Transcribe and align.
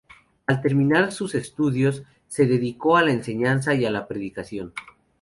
Al 0.47 0.61
terminar 0.63 1.11
sus 1.11 1.35
estudios 1.35 2.01
se 2.27 2.47
dedicó 2.47 2.97
a 2.97 3.03
la 3.03 3.11
enseñanza 3.11 3.75
y 3.75 3.85
a 3.85 3.91
la 3.91 4.07
predicación. 4.07 4.73